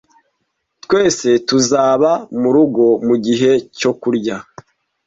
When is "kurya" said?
4.01-4.37